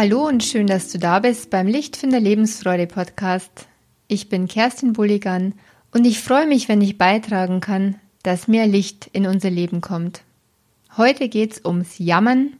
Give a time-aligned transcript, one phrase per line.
[0.00, 3.66] Hallo und schön, dass du da bist beim Lichtfinder Lebensfreude Podcast.
[4.06, 5.54] Ich bin Kerstin Bulligan
[5.92, 10.22] und ich freue mich, wenn ich beitragen kann, dass mehr Licht in unser Leben kommt.
[10.96, 12.52] Heute geht's ums Jammern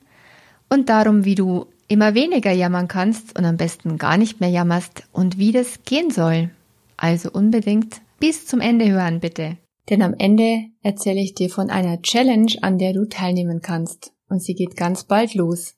[0.68, 5.04] und darum, wie du immer weniger jammern kannst und am besten gar nicht mehr jammerst
[5.12, 6.50] und wie das gehen soll.
[6.96, 9.58] Also unbedingt bis zum Ende hören, bitte.
[9.90, 14.10] Denn am Ende erzähle ich dir von einer Challenge, an der du teilnehmen kannst.
[14.28, 15.77] Und sie geht ganz bald los.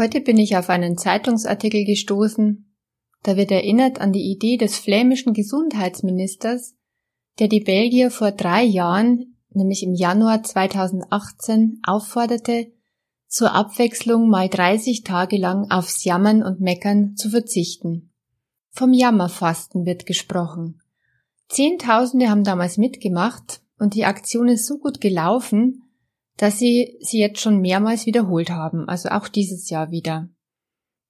[0.00, 2.74] Heute bin ich auf einen Zeitungsartikel gestoßen.
[3.22, 6.74] Da wird erinnert an die Idee des flämischen Gesundheitsministers,
[7.38, 12.72] der die Belgier vor drei Jahren, nämlich im Januar 2018, aufforderte,
[13.28, 18.10] zur Abwechslung mal 30 Tage lang aufs Jammern und Meckern zu verzichten.
[18.70, 20.80] Vom Jammerfasten wird gesprochen.
[21.50, 25.89] Zehntausende haben damals mitgemacht und die Aktion ist so gut gelaufen,
[26.40, 30.30] dass sie sie jetzt schon mehrmals wiederholt haben, also auch dieses Jahr wieder.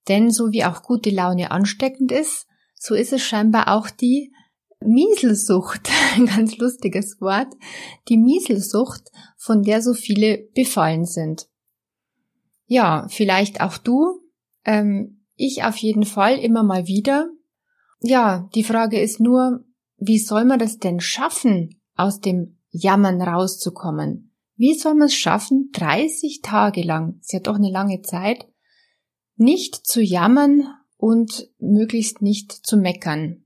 [0.09, 4.33] Denn so wie auch gute Laune ansteckend ist, so ist es scheinbar auch die
[4.81, 7.47] Mieselsucht, ein ganz lustiges Wort,
[8.09, 11.47] die Mieselsucht, von der so viele befallen sind.
[12.65, 14.19] Ja, vielleicht auch du,
[14.65, 17.29] ähm, ich auf jeden Fall immer mal wieder.
[18.01, 19.63] Ja, die Frage ist nur,
[19.95, 24.30] wie soll man das denn schaffen, aus dem Jammern rauszukommen?
[24.61, 28.45] Wie soll man es schaffen, 30 Tage lang, ist ja doch eine lange Zeit,
[29.35, 30.67] nicht zu jammern
[30.97, 33.43] und möglichst nicht zu meckern?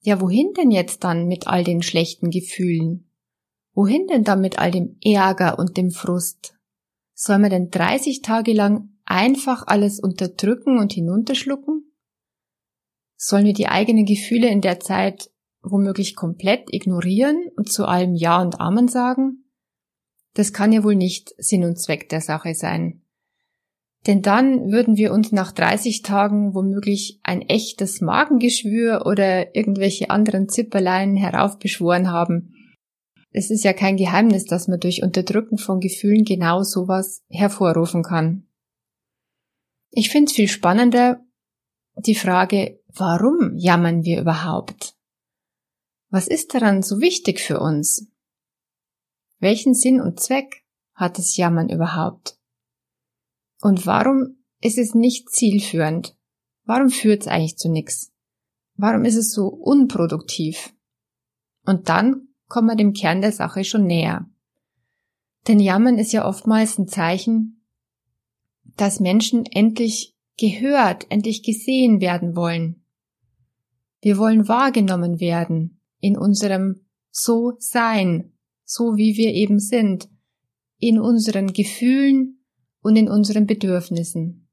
[0.00, 3.12] Ja, wohin denn jetzt dann mit all den schlechten Gefühlen?
[3.74, 6.58] Wohin denn dann mit all dem Ärger und dem Frust?
[7.14, 11.92] Soll man denn 30 Tage lang einfach alles unterdrücken und hinunterschlucken?
[13.14, 15.30] Sollen wir die eigenen Gefühle in der Zeit
[15.62, 19.44] womöglich komplett ignorieren und zu allem Ja und Amen sagen?
[20.34, 23.02] Das kann ja wohl nicht Sinn und Zweck der Sache sein.
[24.06, 30.48] Denn dann würden wir uns nach 30 Tagen womöglich ein echtes Magengeschwür oder irgendwelche anderen
[30.48, 32.54] Zipperlein heraufbeschworen haben.
[33.32, 38.48] Es ist ja kein Geheimnis, dass man durch Unterdrücken von Gefühlen genau sowas hervorrufen kann.
[39.90, 41.20] Ich finde es viel spannender
[41.96, 44.94] die Frage, warum jammern wir überhaupt?
[46.08, 48.09] Was ist daran so wichtig für uns?
[49.40, 50.64] Welchen Sinn und Zweck
[50.94, 52.38] hat das Jammern überhaupt?
[53.62, 56.16] Und warum ist es nicht zielführend?
[56.64, 58.12] Warum führt es eigentlich zu nichts?
[58.76, 60.74] Warum ist es so unproduktiv?
[61.64, 64.28] Und dann kommen wir dem Kern der Sache schon näher.
[65.48, 67.64] Denn Jammern ist ja oftmals ein Zeichen,
[68.76, 72.84] dass Menschen endlich gehört, endlich gesehen werden wollen.
[74.00, 78.32] Wir wollen wahrgenommen werden in unserem So-Sein,
[78.72, 80.08] so wie wir eben sind,
[80.78, 82.44] in unseren Gefühlen
[82.82, 84.48] und in unseren Bedürfnissen.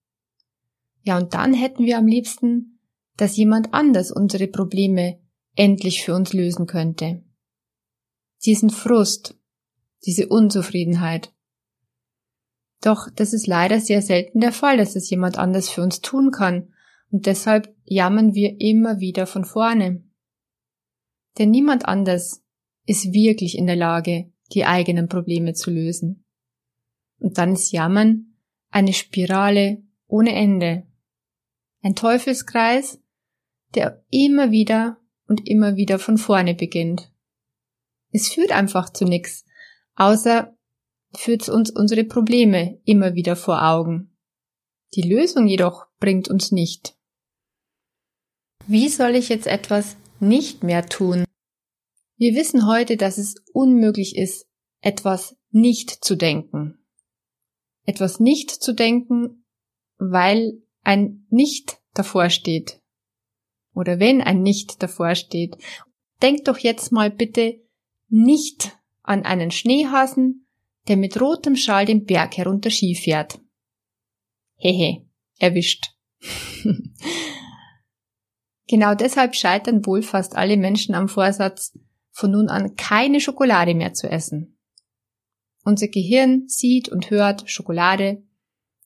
[1.04, 2.80] Ja, und dann hätten wir am liebsten,
[3.16, 5.20] dass jemand anders unsere Probleme
[5.56, 7.24] endlich für uns lösen könnte.
[8.44, 9.38] Diesen Frust,
[10.04, 11.32] diese Unzufriedenheit.
[12.82, 16.32] Doch das ist leider sehr selten der Fall, dass es jemand anders für uns tun
[16.32, 16.74] kann,
[17.12, 20.04] und deshalb jammern wir immer wieder von vorne.
[21.38, 22.44] Denn niemand anders
[22.88, 26.26] ist wirklich in der Lage, die eigenen Probleme zu lösen.
[27.20, 28.38] Und dann ist Jammern
[28.70, 30.88] eine Spirale ohne Ende.
[31.82, 33.00] Ein Teufelskreis,
[33.76, 37.12] der immer wieder und immer wieder von vorne beginnt.
[38.12, 39.46] Es führt einfach zu nichts,
[39.96, 40.56] außer
[41.14, 44.18] führt uns unsere Probleme immer wieder vor Augen.
[44.94, 46.98] Die Lösung jedoch bringt uns nicht.
[48.66, 51.27] Wie soll ich jetzt etwas nicht mehr tun?
[52.18, 54.48] Wir wissen heute, dass es unmöglich ist,
[54.82, 56.80] etwas nicht zu denken.
[57.86, 59.46] Etwas nicht zu denken,
[59.98, 62.82] weil ein Nicht davor steht.
[63.74, 65.58] Oder wenn ein Nicht davor steht.
[66.22, 67.62] Denk doch jetzt mal bitte
[68.10, 70.48] nicht an einen Schneehasen,
[70.88, 73.40] der mit rotem Schal den Berg herunter Ski fährt.
[74.56, 75.06] Hehe,
[75.38, 75.94] erwischt.
[78.68, 81.78] genau deshalb scheitern wohl fast alle Menschen am Vorsatz,
[82.18, 84.58] von nun an keine Schokolade mehr zu essen.
[85.64, 88.24] Unser Gehirn sieht und hört Schokolade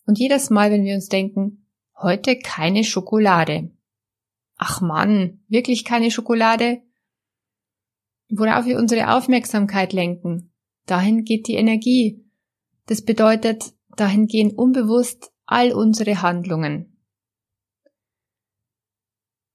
[0.06, 3.72] und jedes Mal, wenn wir uns denken, heute keine Schokolade.
[4.58, 6.82] Ach Mann, wirklich keine Schokolade?
[8.28, 10.52] Worauf wir unsere Aufmerksamkeit lenken,
[10.86, 12.26] dahin geht die Energie.
[12.88, 17.02] Das bedeutet, dahin gehen unbewusst all unsere Handlungen.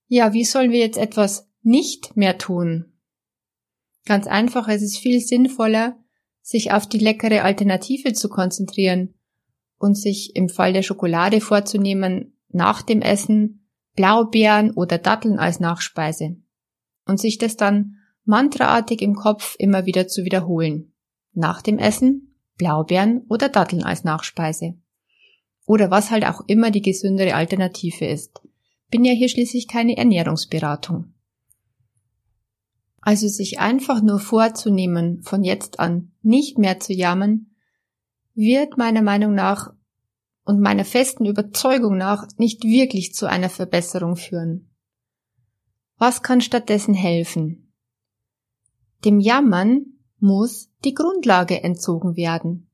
[0.06, 2.95] Ja, wie sollen wir jetzt etwas nicht mehr tun?
[4.06, 5.98] Ganz einfach, es ist viel sinnvoller,
[6.40, 9.14] sich auf die leckere Alternative zu konzentrieren
[9.78, 16.36] und sich im Fall der Schokolade vorzunehmen, nach dem Essen Blaubeeren oder Datteln als Nachspeise
[17.06, 20.92] und sich das dann mantraartig im Kopf immer wieder zu wiederholen.
[21.32, 24.74] Nach dem Essen Blaubeeren oder Datteln als Nachspeise.
[25.66, 28.40] Oder was halt auch immer die gesündere Alternative ist.
[28.90, 31.12] Bin ja hier schließlich keine Ernährungsberatung.
[33.06, 37.54] Also sich einfach nur vorzunehmen, von jetzt an nicht mehr zu jammern,
[38.34, 39.72] wird meiner Meinung nach
[40.44, 44.74] und meiner festen Überzeugung nach nicht wirklich zu einer Verbesserung führen.
[45.98, 47.72] Was kann stattdessen helfen?
[49.04, 49.86] Dem Jammern
[50.18, 52.68] muss die Grundlage entzogen werden.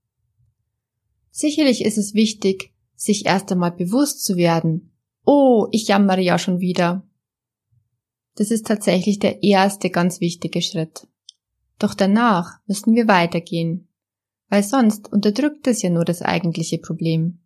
[1.30, 4.96] Sicherlich ist es wichtig, sich erst einmal bewusst zu werden,
[5.26, 7.06] oh, ich jammere ja schon wieder.
[8.34, 11.06] Das ist tatsächlich der erste ganz wichtige Schritt.
[11.78, 13.88] Doch danach müssen wir weitergehen,
[14.48, 17.40] weil sonst unterdrückt es ja nur das eigentliche Problem.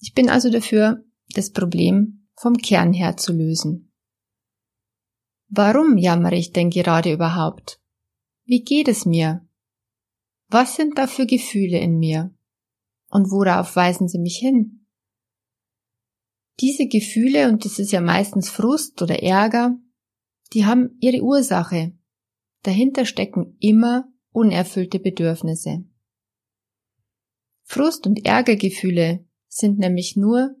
[0.00, 1.04] Ich bin also dafür,
[1.34, 3.92] das Problem vom Kern her zu lösen.
[5.48, 7.80] Warum jammere ich denn gerade überhaupt?
[8.44, 9.46] Wie geht es mir?
[10.48, 12.34] Was sind da für Gefühle in mir?
[13.08, 14.81] Und worauf weisen sie mich hin?
[16.60, 19.76] Diese Gefühle, und das ist ja meistens Frust oder Ärger,
[20.52, 21.92] die haben ihre Ursache.
[22.62, 25.84] Dahinter stecken immer unerfüllte Bedürfnisse.
[27.64, 30.56] Frust- und Ärgergefühle sind nämlich nur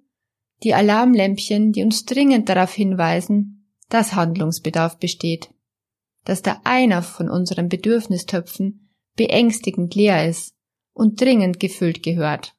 [0.62, 5.50] die Alarmlämpchen, die uns dringend darauf hinweisen, dass Handlungsbedarf besteht,
[6.24, 10.54] dass da einer von unseren Bedürfnistöpfen beängstigend leer ist
[10.94, 12.56] und dringend gefüllt gehört.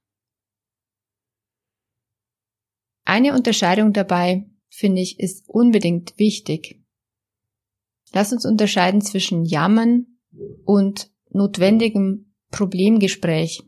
[3.05, 6.81] Eine Unterscheidung dabei, finde ich, ist unbedingt wichtig.
[8.13, 10.07] Lass uns unterscheiden zwischen Jammern
[10.65, 13.63] und notwendigem Problemgespräch.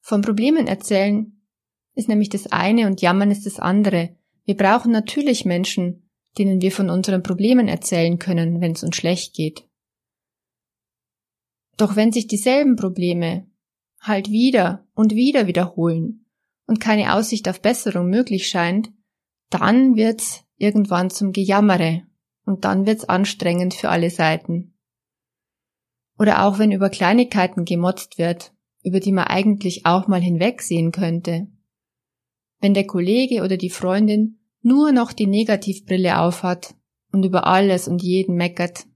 [0.00, 1.40] Von Problemen erzählen
[1.94, 4.16] ist nämlich das eine und Jammern ist das andere.
[4.44, 9.34] Wir brauchen natürlich Menschen, denen wir von unseren Problemen erzählen können, wenn es uns schlecht
[9.34, 9.66] geht.
[11.76, 13.46] Doch wenn sich dieselben Probleme
[14.00, 16.23] halt wieder und wieder wiederholen
[16.66, 18.90] und keine Aussicht auf Besserung möglich scheint,
[19.50, 22.02] dann wird's irgendwann zum Gejammere
[22.44, 24.78] und dann wird's anstrengend für alle Seiten.
[26.18, 28.52] Oder auch wenn über Kleinigkeiten gemotzt wird,
[28.82, 31.48] über die man eigentlich auch mal hinwegsehen könnte
[32.64, 36.74] wenn der Kollege oder die Freundin nur noch die Negativbrille aufhat
[37.12, 38.86] und über alles und jeden meckert.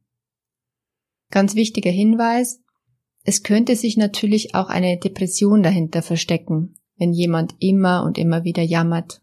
[1.31, 2.63] Ganz wichtiger Hinweis,
[3.25, 8.63] es könnte sich natürlich auch eine Depression dahinter verstecken, wenn jemand immer und immer wieder
[8.63, 9.23] jammert.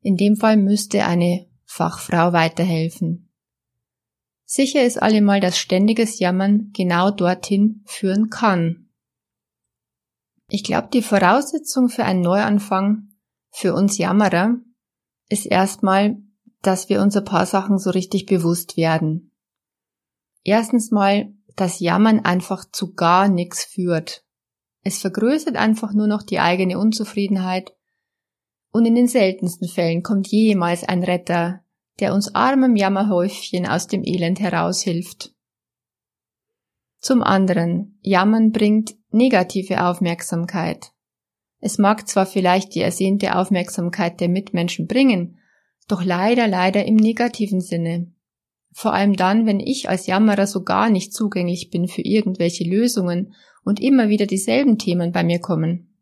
[0.00, 3.30] In dem Fall müsste eine Fachfrau weiterhelfen.
[4.44, 8.88] Sicher ist allemal, dass ständiges Jammern genau dorthin führen kann.
[10.48, 13.10] Ich glaube, die Voraussetzung für einen Neuanfang
[13.50, 14.56] für uns Jammerer
[15.28, 16.16] ist erstmal,
[16.62, 19.30] dass wir uns ein paar Sachen so richtig bewusst werden.
[20.44, 24.24] Erstens mal, dass Jammern einfach zu gar nichts führt.
[24.88, 27.74] Es vergrößert einfach nur noch die eigene Unzufriedenheit
[28.72, 31.60] und in den seltensten Fällen kommt jemals ein Retter,
[32.00, 35.34] der uns armem Jammerhäufchen aus dem Elend heraushilft.
[37.00, 40.92] Zum anderen, Jammern bringt negative Aufmerksamkeit.
[41.60, 45.38] Es mag zwar vielleicht die ersehnte Aufmerksamkeit der Mitmenschen bringen,
[45.86, 48.10] doch leider, leider im negativen Sinne.
[48.72, 53.34] Vor allem dann, wenn ich als Jammerer so gar nicht zugänglich bin für irgendwelche Lösungen
[53.68, 55.94] und immer wieder dieselben Themen bei mir kommen.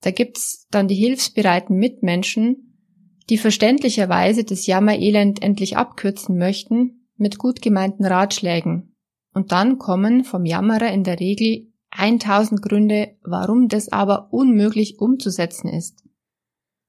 [0.00, 7.62] Da gibt's dann die hilfsbereiten Mitmenschen, die verständlicherweise das Jammerelend endlich abkürzen möchten mit gut
[7.62, 8.94] gemeinten Ratschlägen.
[9.34, 15.68] Und dann kommen vom Jammerer in der Regel 1000 Gründe, warum das aber unmöglich umzusetzen
[15.68, 16.04] ist.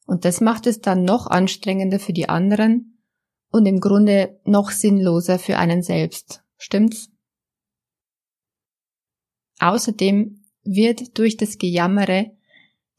[0.05, 3.01] Und das macht es dann noch anstrengender für die anderen
[3.51, 6.43] und im Grunde noch sinnloser für einen selbst.
[6.57, 7.09] Stimmt's?
[9.59, 12.31] Außerdem wird durch das Gejammere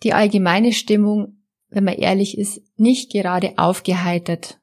[0.02, 4.60] die allgemeine Stimmung, wenn man ehrlich ist, nicht gerade aufgeheitert.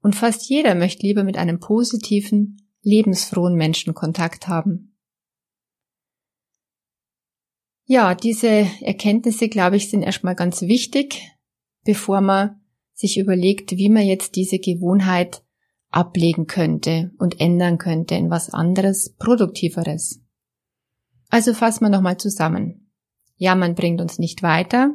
[0.00, 4.96] Und fast jeder möchte lieber mit einem positiven, lebensfrohen Menschen Kontakt haben.
[7.84, 11.22] Ja, diese Erkenntnisse, glaube ich, sind erstmal ganz wichtig,
[11.84, 12.60] bevor man
[12.94, 15.42] sich überlegt, wie man jetzt diese Gewohnheit
[15.90, 20.20] ablegen könnte und ändern könnte in was anderes, produktiveres.
[21.28, 22.90] Also fassen wir nochmal zusammen.
[23.36, 24.94] Jammern bringt uns nicht weiter.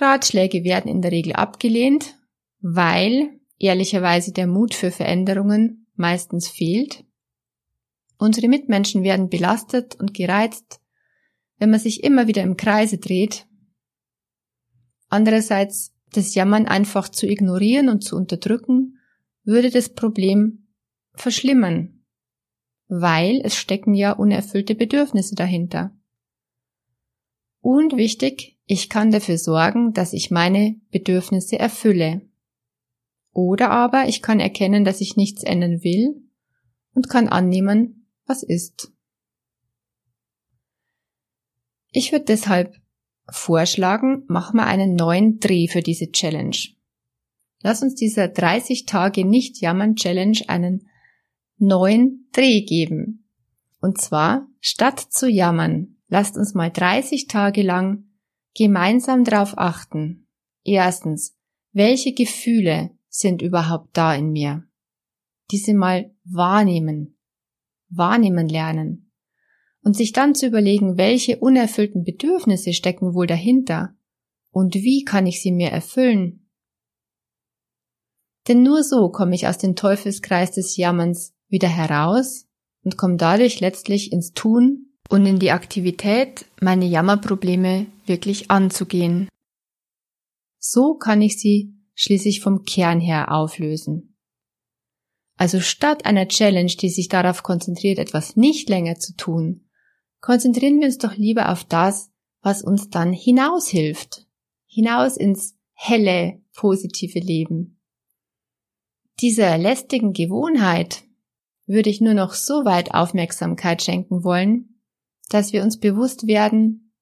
[0.00, 2.16] Ratschläge werden in der Regel abgelehnt,
[2.60, 7.04] weil ehrlicherweise der Mut für Veränderungen meistens fehlt.
[8.18, 10.80] Unsere Mitmenschen werden belastet und gereizt,
[11.58, 13.46] wenn man sich immer wieder im Kreise dreht.
[15.08, 18.98] Andererseits das Jammern einfach zu ignorieren und zu unterdrücken,
[19.44, 20.68] würde das Problem
[21.14, 22.01] verschlimmern,
[22.94, 25.96] weil es stecken ja unerfüllte Bedürfnisse dahinter.
[27.62, 32.20] Und wichtig, ich kann dafür sorgen, dass ich meine Bedürfnisse erfülle.
[33.32, 36.22] Oder aber ich kann erkennen, dass ich nichts ändern will
[36.92, 38.92] und kann annehmen, was ist.
[41.92, 42.74] Ich würde deshalb
[43.30, 46.56] vorschlagen, machen wir einen neuen Dreh für diese Challenge.
[47.62, 50.90] Lass uns dieser 30 Tage nicht jammern Challenge einen
[51.62, 53.24] neuen Dreh geben.
[53.80, 58.04] Und zwar, statt zu jammern, lasst uns mal 30 Tage lang
[58.54, 60.26] gemeinsam darauf achten.
[60.64, 61.36] Erstens,
[61.72, 64.64] welche Gefühle sind überhaupt da in mir?
[65.50, 67.18] Diese mal wahrnehmen,
[67.88, 69.12] wahrnehmen lernen
[69.82, 73.94] und sich dann zu überlegen, welche unerfüllten Bedürfnisse stecken wohl dahinter
[74.50, 76.48] und wie kann ich sie mir erfüllen.
[78.48, 82.48] Denn nur so komme ich aus dem Teufelskreis des Jammerns wieder heraus
[82.82, 89.28] und komme dadurch letztlich ins Tun und in die Aktivität, meine Jammerprobleme wirklich anzugehen.
[90.58, 94.16] So kann ich sie schließlich vom Kern her auflösen.
[95.36, 99.68] Also statt einer Challenge, die sich darauf konzentriert, etwas nicht länger zu tun,
[100.20, 104.26] konzentrieren wir uns doch lieber auf das, was uns dann hinaushilft.
[104.66, 107.80] Hinaus ins helle, positive Leben.
[109.20, 111.04] Dieser lästigen Gewohnheit
[111.72, 114.80] würde ich nur noch so weit Aufmerksamkeit schenken wollen,
[115.30, 116.92] dass wir uns bewusst werden,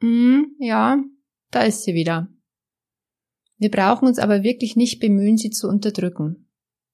[0.00, 1.02] mm, ja,
[1.50, 2.28] da ist sie wieder.
[3.56, 6.48] Wir brauchen uns aber wirklich nicht bemühen, sie zu unterdrücken.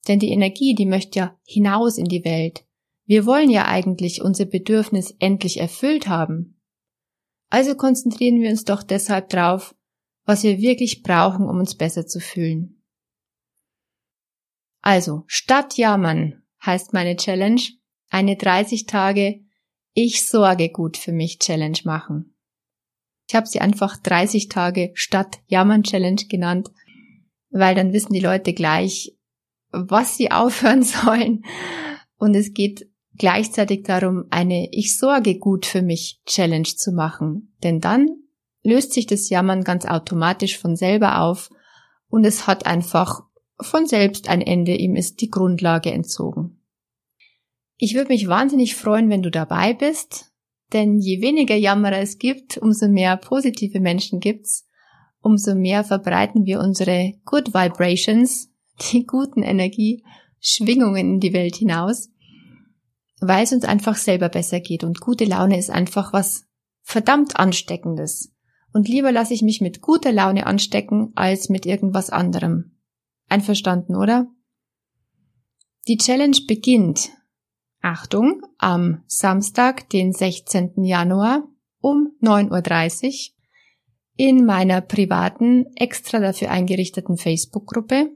[0.07, 2.65] Denn die Energie, die möchte ja hinaus in die Welt.
[3.05, 6.61] Wir wollen ja eigentlich unser Bedürfnis endlich erfüllt haben.
[7.51, 9.75] Also konzentrieren wir uns doch deshalb drauf,
[10.25, 12.83] was wir wirklich brauchen, um uns besser zu fühlen.
[14.81, 17.61] Also, statt jammern heißt meine Challenge,
[18.11, 19.41] eine 30 Tage
[19.93, 22.35] Ich sorge gut für mich Challenge machen.
[23.29, 26.71] Ich habe sie einfach 30 Tage statt Jammern Challenge genannt,
[27.51, 29.17] weil dann wissen die Leute gleich,
[29.71, 31.45] was sie aufhören sollen.
[32.17, 37.55] Und es geht gleichzeitig darum, eine Ich sorge gut für mich Challenge zu machen.
[37.63, 38.09] Denn dann
[38.63, 41.51] löst sich das Jammern ganz automatisch von selber auf
[42.09, 43.23] und es hat einfach
[43.61, 46.61] von selbst ein Ende, ihm ist die Grundlage entzogen.
[47.77, 50.33] Ich würde mich wahnsinnig freuen, wenn du dabei bist,
[50.73, 54.67] denn je weniger Jammerer es gibt, umso mehr positive Menschen gibt's,
[55.21, 58.51] umso mehr verbreiten wir unsere Good Vibrations,
[58.93, 60.05] die guten Energie,
[60.41, 62.11] Schwingungen in die Welt hinaus
[63.27, 64.85] weil es uns einfach selber besser geht.
[64.85, 66.47] Und gute Laune ist einfach was
[66.83, 68.33] verdammt Ansteckendes.
[68.73, 72.74] Und lieber lasse ich mich mit guter Laune anstecken, als mit irgendwas anderem.
[73.29, 74.27] Einverstanden, oder?
[75.87, 77.11] Die Challenge beginnt,
[77.81, 80.85] Achtung, am Samstag, den 16.
[80.85, 81.47] Januar
[81.81, 83.35] um 9.30 Uhr
[84.17, 88.11] in meiner privaten, extra dafür eingerichteten Facebook-Gruppe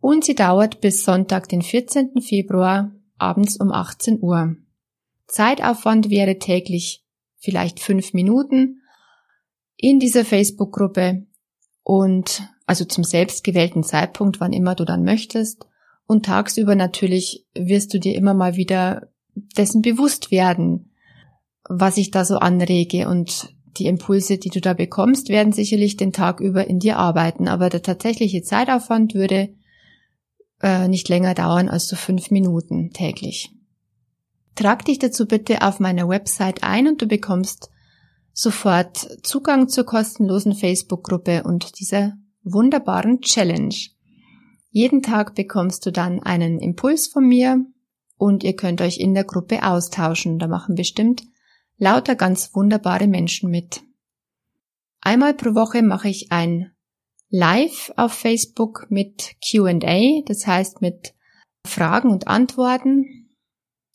[0.00, 2.20] und sie dauert bis Sonntag, den 14.
[2.20, 4.56] Februar abends um 18 Uhr.
[5.26, 7.04] Zeitaufwand wäre täglich
[7.38, 8.82] vielleicht fünf Minuten
[9.76, 11.26] in dieser Facebook-Gruppe
[11.82, 15.66] und also zum selbstgewählten Zeitpunkt, wann immer du dann möchtest.
[16.06, 19.08] Und tagsüber natürlich wirst du dir immer mal wieder
[19.56, 20.92] dessen bewusst werden,
[21.68, 26.12] was ich da so anrege und die Impulse, die du da bekommst, werden sicherlich den
[26.12, 29.54] Tag über in dir arbeiten, aber der tatsächliche Zeitaufwand würde
[30.60, 33.50] äh, nicht länger dauern als so fünf Minuten täglich.
[34.56, 37.70] Trag dich dazu bitte auf meiner Website ein und du bekommst
[38.32, 43.74] sofort Zugang zur kostenlosen Facebook-Gruppe und dieser wunderbaren Challenge.
[44.70, 47.64] Jeden Tag bekommst du dann einen Impuls von mir
[48.16, 50.38] und ihr könnt euch in der Gruppe austauschen.
[50.38, 51.22] Da machen bestimmt
[51.78, 53.82] lauter ganz wunderbare Menschen mit.
[55.00, 56.72] Einmal pro Woche mache ich ein
[57.30, 61.14] live auf Facebook mit QA, das heißt mit
[61.64, 63.28] Fragen und Antworten.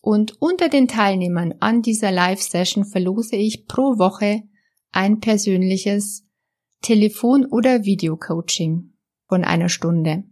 [0.01, 4.43] Und unter den Teilnehmern an dieser Live-Session verlose ich pro Woche
[4.91, 6.22] ein persönliches
[6.83, 8.93] Telefon- oder Videocoaching
[9.27, 10.25] von einer Stunde.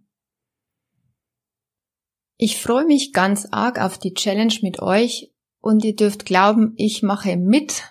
[2.37, 7.01] Ich freue mich ganz arg auf die Challenge mit euch und ihr dürft glauben, ich
[7.01, 7.83] mache mit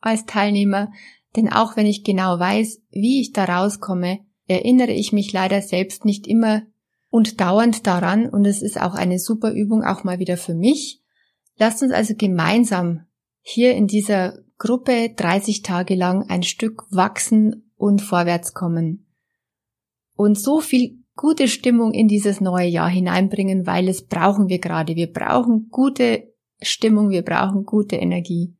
[0.00, 0.90] als Teilnehmer,
[1.36, 4.18] denn auch wenn ich genau weiß, wie ich da rauskomme,
[4.48, 6.62] erinnere ich mich leider selbst nicht immer
[7.10, 11.02] und dauernd daran und es ist auch eine super Übung auch mal wieder für mich,
[11.58, 13.06] Lasst uns also gemeinsam
[13.40, 19.06] hier in dieser Gruppe 30 Tage lang ein Stück wachsen und vorwärts kommen.
[20.14, 24.96] Und so viel gute Stimmung in dieses neue Jahr hineinbringen, weil es brauchen wir gerade.
[24.96, 28.54] Wir brauchen gute Stimmung, wir brauchen gute Energie.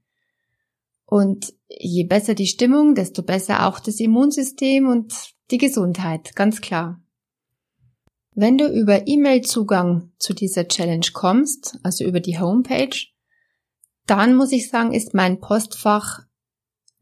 [1.04, 5.12] Und je besser die Stimmung, desto besser auch das Immunsystem und
[5.50, 7.00] die Gesundheit, ganz klar.
[8.34, 12.96] Wenn du über E-Mail-Zugang zu dieser Challenge kommst, also über die Homepage,
[14.06, 16.25] dann muss ich sagen, ist mein Postfach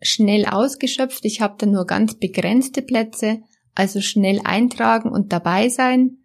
[0.04, 1.24] schnell ausgeschöpft.
[1.24, 3.42] Ich habe da nur ganz begrenzte Plätze,
[3.74, 6.18] also schnell eintragen und dabei sein.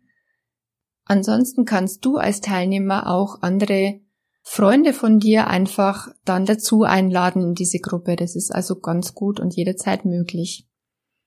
[1.06, 4.02] Ansonsten kannst du als Teilnehmer auch andere
[4.44, 8.16] Freunde von dir einfach dann dazu einladen in diese Gruppe.
[8.16, 10.68] Das ist also ganz gut und jederzeit möglich.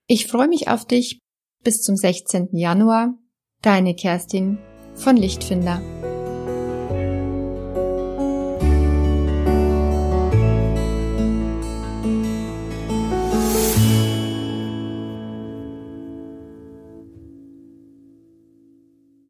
[0.06, 1.18] Ich freue mich auf dich
[1.62, 2.50] bis zum 16.
[2.52, 3.14] Januar.
[3.60, 4.58] Deine Kerstin
[4.94, 5.80] von Lichtfinder.